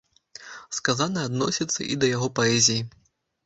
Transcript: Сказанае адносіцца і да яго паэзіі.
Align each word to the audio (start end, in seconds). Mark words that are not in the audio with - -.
Сказанае 0.77 1.23
адносіцца 1.31 1.79
і 1.93 2.01
да 2.05 2.13
яго 2.15 2.33
паэзіі. 2.43 2.81